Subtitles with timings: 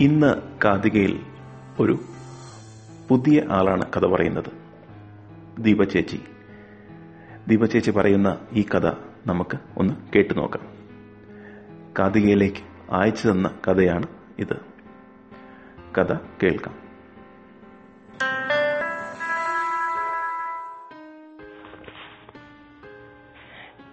[0.00, 1.20] ഇന്ന് കാതികയിൽ
[1.80, 1.98] ഒരു
[3.08, 4.52] പുതിയ ആളാണ് കഥ പറയുന്നത്.
[5.58, 6.20] ദീപചേച്ചി
[7.48, 8.86] ദീപചേച്ചി പറയുന്ന ഈ കഥ
[9.26, 10.66] നമുക്ക് ഒന്ന് കേട്ടു നോക്കാം.
[11.98, 14.06] കാതികയിലേക്ക് അയച്ചു തന്ന കഥയാണ്
[14.38, 14.56] ഇത്.
[15.98, 16.74] കഥ കേൾക്കാം.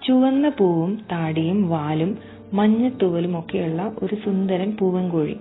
[0.08, 2.18] ചുവന്ന പൂവും താടിയും വാലും
[2.54, 5.40] മഞ്ഞത്തൂവലും ഒക്കെയുള്ള ഒരു സുന്ദരൻ പൂവൻകോഴി.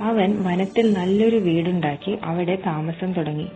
[0.00, 3.46] അവൻ വനത്തിൽ നല്ലൊരു വീടുണ്ടാക്കി അവിടെ താമസം തുടങ്ങി.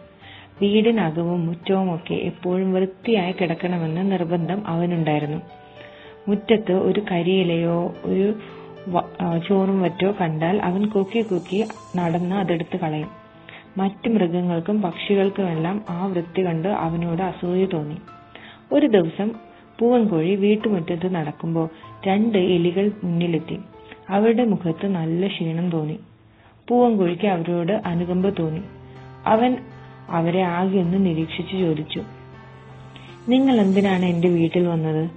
[0.63, 5.39] വീടിനകവും മുറ്റവും ഒക്കെ എപ്പോഴും വൃത്തിയായി കിടക്കണമെന്ന് നിർബന്ധം അവനുണ്ടായിരുന്നു.
[6.29, 8.35] മുറ്റത്ത് ഒരു കരിയിലയോ ഒരു
[9.49, 11.65] ചോറും വറ്റോ കണ്ടാൽ അവൻ കൊക്കി കൊക്കി
[11.97, 13.09] നടന്ന് അതെടുത്ത് കളയും.
[13.77, 17.97] മറ്റു മൃഗങ്ങൾക്കും പക്ഷികൾക്കുമെല്ലാം ആ വൃത്തി കണ്ട് അവനോട് അസൂയ തോന്നി.
[18.73, 19.31] ഒരു ദിവസം
[19.79, 21.69] പൂവൻകോഴി വീട്ടുമുറ്റത്ത് നടക്കുമ്പോൾ
[22.07, 23.59] രണ്ട് എലികൾ മുന്നിലെത്തി.
[24.11, 25.99] അവരുടെ മുഖത്ത് നല്ല ക്ഷീണം തോന്നി.
[26.69, 28.61] പൂവൻകോഴിക്ക് അവരോട് അനുകമ്പ തോന്നി.
[29.27, 29.57] അവൻ
[30.11, 32.03] അവരെ ആകെ ഒന്ന് നിരീക്ഷിച്ചു ചോദിച്ചു
[33.29, 35.11] നിങ്ങൾ എന്തിനാണ് എന്റെ വീട്ടിൽ വന്നത്?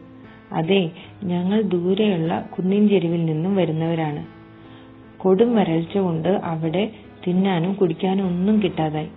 [0.53, 0.91] അതെ
[1.23, 4.25] ഞങ്ങൾ ദൂരെയുള്ള കുന്നിൻ ചെരുവിൽ നിന്നും വരുന്നവരാണ്.
[5.17, 6.91] കൊടും വരൾച്ച കൊണ്ട് അവിടെ
[7.27, 9.09] തിന്നാനും കുടിക്കാനും ഒന്നും കിട്ടാതായി.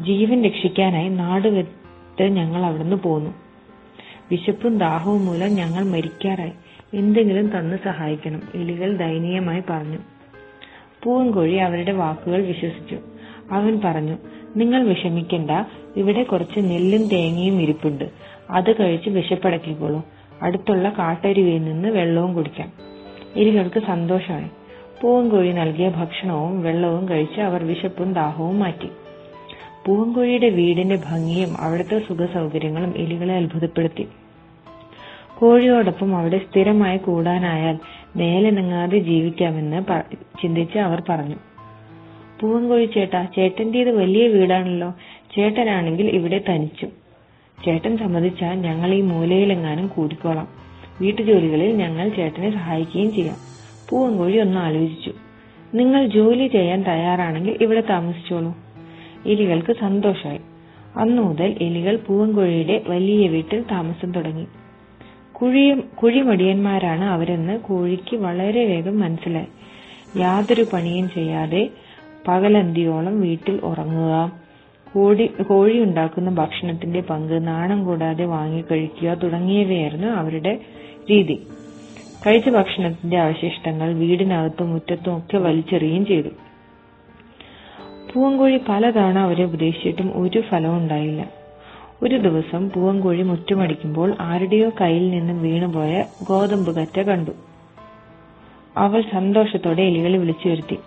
[0.00, 1.66] ജീവൻ രക്ഷിക്കാനായി നാട്
[2.28, 3.30] ഞങ്ങൾ അവിടുന്ന് പോന്നു.
[4.30, 6.52] വിശപ്പും ദാഹവും മൂലം ഞങ്ങൾ മരിക്കാറായി.
[6.94, 9.98] എന്തെങ്കിലും തന്ന് സഹായിക്കണം എലികൾ ദയനീയമായി പറഞ്ഞു.
[11.04, 12.98] പൂവൻകോഴി അവരുടെ വാക്കുകൾ വിശ്വസിച്ചു.
[13.50, 14.16] അവൻ പറഞ്ഞു
[14.56, 15.50] നിങ്ങൾ വിഷമിക്കണ്ട.
[15.96, 18.10] ഇവിടെ കുറച്ച് നെല്ലും തേങ്ങയും ഇരിപ്പുണ്ട്.
[18.50, 20.02] അത് കഴിച്ച് വിശപ്പടക്കിക്കോളൂ.
[20.42, 22.72] അടുത്തുള്ള കാട്ടരുവിയിൽ നിന്ന് വെള്ളവും കുടിക്കാം.
[23.36, 24.48] എലികൾക്ക് സന്തോഷമായി.
[25.02, 28.88] പൂവൻകോഴി നൽകിയ ഭക്ഷണവും വെള്ളവും കഴിച്ച് അവർ വിശപ്പും ദാഹവും മാറ്റി.
[29.86, 34.08] പൂവൻകോഴിയുടെ വീടിന്റെ ഭംഗിയും അവിടുത്തെ സുഖ സൗകര്യങ്ങളും എലികളെ അത്ഭുതപ്പെടുത്തി.
[35.38, 37.78] കോഴിയോടൊപ്പം അവിടെ സ്ഥിരമായി കൂടാനായാൽ
[38.16, 40.02] മേലനങ്ങാതെ ജീവിക്കാമെന്ന്
[40.42, 41.36] ചിന്തിച്ച് അവർ പറഞ്ഞു.
[42.40, 44.94] പൂവൻകോഴി ചേട്ടാ ചേട്ടന്റേത് വലിയ വീടാണല്ലോ.
[45.36, 46.86] ചേട്ടനാണെങ്കിൽ ഇവിടെ തനിച്ചു.
[47.64, 50.48] ചേട്ടൻ സമ്മതിച്ചാൽ ഞങ്ങൾ ഈ മൂലയിലെങ്ങാനും കൂടിക്കോളാം.
[51.00, 53.36] വീട്ടുജോലികളിൽ ഞങ്ങൾ ചേട്ടനെ സഹായിക്കുകയും ചെയ്യാം.
[53.88, 55.12] പൂവൻകോഴി ഒന്ന് ആലോചിച്ചു.
[55.74, 58.54] നിങ്ങൾ ജോലി ചെയ്യാൻ തയ്യാറാണെങ്കിൽ ഇവിടെ താമസിച്ചോളൂ.
[59.26, 60.40] എലികൾക്ക് സന്തോഷമായി.
[60.96, 64.46] അന്നു മുതൽ എലികൾ പൂവൻകോഴിയുടെ വലിയ വീട്ടിൽ താമസം തുടങ്ങി.
[66.02, 69.46] കുഴിമടിയന്മാരാണ് അവരെന്ന് കോഴിക്ക് വളരെ വേഗം മനസ്സിലായി.
[70.20, 71.70] യാതൊരു പണിയും ചെയ്യാതെ
[72.28, 74.42] പകലന്തിയോളം വീട്ടിൽ ഉറങ്ങുക.
[75.42, 80.58] കോഴി ഉണ്ടാക്കുന്ന ഭക്ഷണത്തിന്റെ പങ്ക് നാണം കൂടാതെ വാങ്ങി കഴിക്കുക തുടങ്ങിയവയായിരുന്നു അവരുടെ
[81.10, 81.36] രീതി.
[82.26, 86.28] കഴിച്ച ഭക്ഷണത്തിന്റെ അവശിഷ്ടങ്ങൾ വീടിനകത്തും മുറ്റത്തും ഒക്കെ വലിച്ചെറിയുകയും ചെയ്തു.
[88.12, 91.41] പൂവൻകോഴി പലതവണ അവരെ ഉപദേശിച്ചിട്ടും ഒരു ഫലവും ഉണ്ടായില്ല.
[92.02, 97.30] ഒരു ദിവസം പൂവൻകോഴി മുറ്റുമടിക്കുമ്പോൾ ആരുടെയോ കയ്യിൽ നിന്നും വീണുപോയ ഗോതമ്പ് കറ്റ കണ്ടു.
[98.76, 100.78] അവൾ സന്തോഷത്തോടെ എലികളെ വിളിച്ചു വരുത്തി.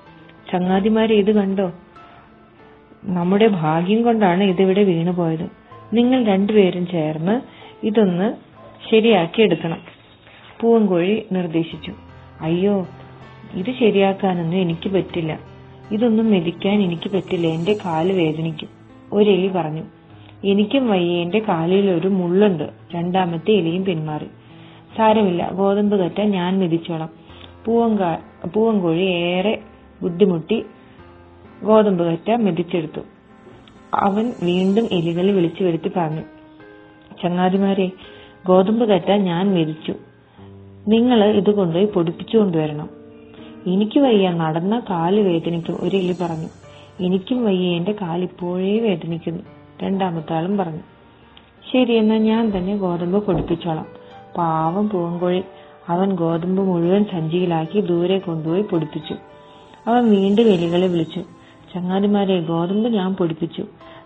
[0.52, 1.72] ചങ്ങാതിമാരെ ഇത് കണ്ടോ?
[3.04, 5.50] നമ്മുടെ ഭാഗ്യം കൊണ്ടാണ് ഇതിവിടെ വീണുപോയത്.
[5.94, 7.42] നിങ്ങൾ രണ്ടുപേരും ചേർന്ന്
[7.86, 8.34] ഇതൊന്ന്
[8.92, 9.78] ശരിയാക്കി എടുക്കണം
[10.62, 11.94] പൂവൻകോഴി നിർദ്ദേശിച്ചു.
[12.42, 12.88] അയ്യോ
[13.54, 15.40] ഇത് ശരിയാക്കാനൊന്നും എനിക്ക് പറ്റില്ല.
[15.92, 17.48] ഇതൊന്നും മെതിക്കാൻ എനിക്ക് പറ്റില്ല.
[17.48, 18.70] എന്റെ കാൽ വേദനിക്കും
[19.14, 19.84] ഒരെലി പറഞ്ഞു.
[20.44, 22.70] എനിക്കും വയ്യ എന്റെ കാലിൽ ഒരു മുള്ളുണ്ട്.
[22.96, 24.26] രണ്ടാമത്തെ എലിയും പിന്മാറി.
[24.98, 27.10] സാരമില്ല ഗോതമ്പ് കറ്റ ഞാൻ മെതിച്ചോളാം.
[27.66, 28.18] പൂവങ്കാ
[28.54, 29.60] പൂവങ്കോഴി ഏറെ
[30.02, 30.66] ബുദ്ധിമുട്ടി
[31.64, 33.00] ഗോതമ്പ് കറ്റ മെതിച്ചെടുത്തു.
[33.94, 36.22] അവൻ വീണ്ടും എലികളെ വിളിച്ചു വരുത്തി പറഞ്ഞു
[37.24, 37.92] ചങ്ങാതിമാരെ
[38.48, 39.94] ഗോതമ്പ് കറ്റ ഞാൻ മെതിച്ചു.
[40.88, 42.90] നിങ്ങൾ ഇത് കൊണ്ടുപോയി പൊടിപ്പിച്ചു കൊണ്ടുവരണം.
[43.68, 46.48] എനിക്ക് വയ്യ നടന്ന കാൽ വേദനിക്കും ഒരു എലി പറഞ്ഞു.
[47.06, 49.44] എനിക്കും വയ്യ എന്റെ കാലിപ്പോഴേ വേദനിക്കുന്നു.
[49.84, 50.80] രണ്ടാമത്തെ ആളും പറഞ്ഞു
[51.72, 53.86] ശരി എന്നാ ഞാൻ തന്നെ ഗോതമ്പ് പൊടിപ്പിച്ചോളാം.
[54.38, 55.44] പാവം പൂങ്കോഴി
[55.90, 59.16] അവൻ ഗോതമ്പ് മുഴുവൻ സഞ്ചിയിലാക്കി ദൂരെ കൊണ്ടുപോയി പൊടിപ്പിച്ചു.
[59.88, 61.20] അവൻ വീണ്ടും എലികളെ വിളിച്ചു
[61.74, 63.66] ചങ്ങാതിമാരെ ഗോതമ്പ് ഞാൻ പൊടിപ്പിച്ചു.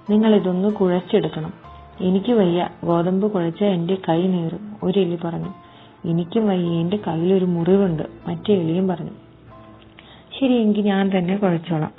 [0.10, 1.54] നിങ്ങൾ ഇതൊന്ന് കുഴച്ചെടുക്കണം.
[2.02, 5.54] എനിക്ക് വയ്യ ഗോതമ്പ് കുഴച്ച എന്റെ കൈ നീറും ഒരു എലി പറഞ്ഞു.
[6.06, 9.12] എനിക്കും വയ്യ എന്റെ കയ്യിലൊരു മുറിവുണ്ട് മറ്റേ എലിയും പറഞ്ഞു.
[10.40, 11.92] ശരി എങ്കിൽ ഞാൻ തന്നെ കുഴച്ചോളാം.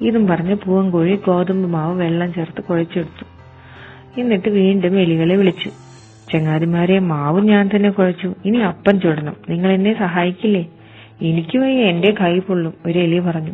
[0.00, 3.24] ഇതും പറഞ്ഞ് പൂവൻകോഴി ഗോതമ്പ് മാവ് വെള്ളം ചേർത്ത് കുഴച്ചെടുത്തു.
[4.20, 5.70] എന്നിട്ട് വീണ്ടും എലികളെ വിളിച്ചു.
[6.32, 8.34] ചങ്ങാതിമാരെ മാവ് ഞാൻ തന്നെ കുഴച്ചു.
[8.44, 9.36] ഇനി അപ്പൻ ചുടണം.
[9.48, 10.66] നിങ്ങൾ എന്നെ സഹായിക്കില്ലേ?
[11.22, 11.82] എനിക്ക് വയ്യ.
[11.82, 13.52] എന്റെ കൈ പൊള്ളും ഒരു എലി പറഞ്ഞു.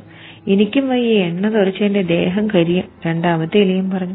[0.48, 1.14] എനിക്കും വയ്യ.
[1.14, 4.14] എണ്ണ തുറച്ച് എന്റെ ദേഹം കരിയും രണ്ടാമത്തെ എലിയും പറഞ്ഞു.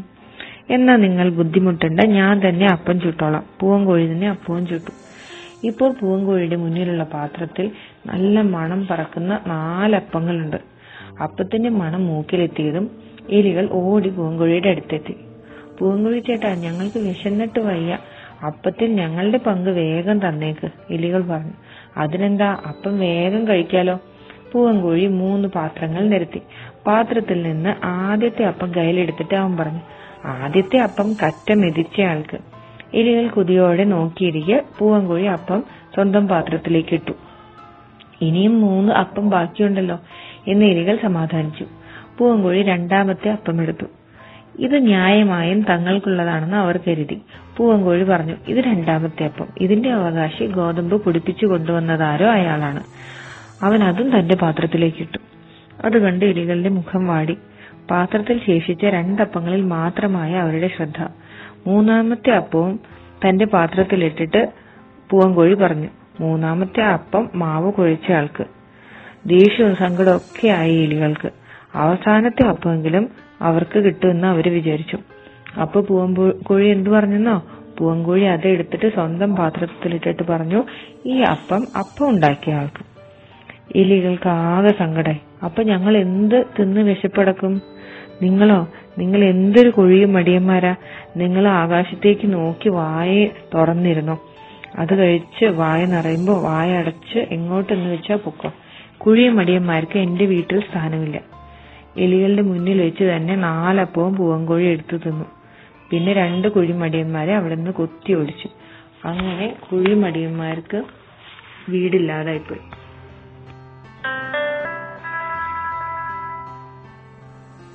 [0.70, 2.00] എന്നാ നിങ്ങൾ ബുദ്ധിമുട്ടണ്ട.
[2.00, 3.42] ഞാൻ തന്നെ അപ്പം ചുട്ടോളാം.
[3.60, 4.90] പൂവൻകോഴി തന്നെ അപ്പവും ചുട്ടു.
[5.66, 7.70] ഇപ്പോൾ പൂവൻകോഴിയുടെ മുന്നിലുള്ള പാത്രത്തിൽ
[8.06, 10.75] നല്ല മണം പറക്കുന്ന നാലപ്പങ്ങളുണ്ട്.
[11.22, 12.90] അപ്പത്തിന്റെ മണം മൂക്കിലെത്തിയതും
[13.30, 15.14] എലികൾ ഓടി പൂങ്കുഴിയുടെ അടുത്തെത്തി.
[15.78, 17.98] പൂങ്കുഴി ചേട്ടാ ഞങ്ങൾക്ക് വിശന്നിട്ട് വയ്യ.
[18.46, 21.52] അപ്പത്തിൽ ഞങ്ങളുടെ പങ്ക് വേഗം തന്നേക്ക് എലികൾ പറഞ്ഞു.
[21.96, 23.98] അതിനെന്താ അപ്പം വേഗം കഴിക്കാലോ?
[24.52, 26.42] പൂവൻകോഴി മൂന്ന് പാത്രങ്ങൾ നിരത്തി.
[26.86, 29.80] പാത്രത്തിൽ നിന്ന് ആദ്യത്തെ അപ്പം കയ്യിലെടുത്തിട്ട് അവൻ പറഞ്ഞു
[30.24, 32.38] ആദ്യത്തെ അപ്പം കറ്റ മെതിച്ചയാൾക്ക്
[32.94, 35.64] എലികൾ കുതിയോടെ നോക്കിയിരിക്കെ പൂവൻകോഴി അപ്പം
[35.94, 37.12] സ്വന്തം പാത്രത്തിലേക്ക് ഇട്ടു.
[38.20, 39.98] ഇനിയും മൂന്ന് അപ്പം ബാക്കിയുണ്ടല്ലോ.
[40.46, 41.64] എന്ന് എലികൾ സമാധാനിച്ചു.
[42.18, 43.86] പൂവൻകോഴി രണ്ടാമത്തെ അപ്പമെടുത്തു.
[44.58, 47.22] ഇത് ന്യായമായും തങ്ങൾക്കുള്ളതാണെന്ന് അവർ കരുതി.
[47.56, 49.46] പൂവൻകോഴി പറഞ്ഞു ഇത് രണ്ടാമത്തെ അപ്പം.
[49.60, 52.82] ഇതിന്റെ അവകാശി ഗോതമ്പ് പൊടിപ്പിച്ചു കൊണ്ടുവന്നതാരോ അയാളാണ്.
[53.62, 55.18] അവൻ അതും തന്റെ പാത്രത്തിലേക്ക് ഇട്ടു.
[55.84, 57.36] അത് കണ്ട് എലികളുടെ മുഖം വാടി.
[57.90, 61.06] പാത്രത്തിൽ ശേഷിച്ച രണ്ടപ്പങ്ങളിൽ മാത്രമായ അവരുടെ ശ്രദ്ധ.
[61.66, 62.80] മൂന്നാമത്തെ അപ്പവും
[63.28, 64.48] തന്റെ പാത്രത്തിലിട്ടിട്ട്
[65.10, 65.88] പൂവൻകോഴി പറഞ്ഞു
[66.20, 68.55] മൂന്നാമത്തെ അപ്പം മാവ് കുഴച്ചയാൾക്ക്
[69.26, 71.30] ദേഷ്യവും സങ്കടവും ഒക്കെ ആയി എലികൾക്ക്.
[71.74, 73.08] അവസാനത്തെ അപ്പമെങ്കിലും
[73.40, 74.98] അവർക്ക് കിട്ടുമെന്ന് അവർ വിചാരിച്ചു.
[75.60, 77.42] അപ്പൊ പൂവൻകോഴി എന്തു പറഞ്ഞെന്നോ?
[77.78, 80.64] പൂവൻകോഴി അത് എടുത്തിട്ട് സ്വന്തം പാത്രത്തിലിട്ടിട്ട് പറഞ്ഞു
[81.06, 82.84] ഈ അപ്പം അപ്പം ഉണ്ടാക്കിയ ആൾക്ക്.
[83.76, 85.18] എലികൾക്ക് ആകെ സങ്കടായി.
[85.44, 87.62] അപ്പൊ ഞങ്ങൾ എന്ത് തിന്ന് വിശപ്പടക്കും?
[88.22, 88.68] നിങ്ങളോ?
[88.98, 90.74] നിങ്ങൾ എന്തൊരു കൊഴിയും മടിയന്മാരാ?
[91.16, 94.18] നിങ്ങൾ ആകാശത്തേക്ക് നോക്കി വായ തുറന്നിരുന്നു.
[94.76, 98.52] അത് കഴിച്ച് വായ നിറയുമ്പോ വായ അടച്ച് എങ്ങോട്ടെന്ന് വെച്ചാ പൊക്കോ?
[99.06, 101.20] കുഴിയും മടിയന്മാർക്ക് എന്റെ വീട്ടിൽ സ്ഥാനമില്ല.
[101.96, 105.24] എലികളുടെ മുന്നിൽ വെച്ച് തന്നെ നാലപ്പവും പൂവൻകോഴി എടുത്തു തിന്നു.
[105.90, 108.48] പിന്നെ രണ്ട് കുഴിമടിയന്മാരെ നിന്ന് കൊത്തി ഓടിച്ചു
[109.04, 110.84] അങ്ങനെ കുഴിമടിയന്മാർക്ക്
[111.68, 112.60] വീടില്ലാതായിപ്പോയി.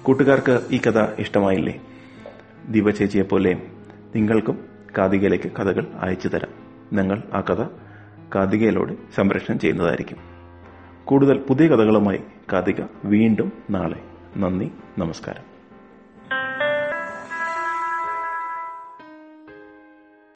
[0.03, 1.81] കൂട്ടുകാർക്ക് ഈ കഥ ഇഷ്ടമായില്ലേ?
[2.69, 3.57] ദിവ ചേച്ചിയെ പോലെ
[4.15, 4.59] നിങ്ങൾക്കും
[4.97, 6.51] കാതികയിലേക്ക് കഥകൾ അയച്ചു തരാം.
[6.93, 7.65] ഞങ്ങൾ ആ കഥ
[8.35, 10.40] കാതികയിലൂടെ സംരക്ഷണം ചെയ്യുന്നതായിരിക്കും.
[11.05, 12.19] കൂടുതൽ പുതിയ കഥകളുമായി
[12.53, 14.01] കാതിക വീണ്ടും നാളെ.
[14.37, 15.50] നന്ദി നമസ്കാരം.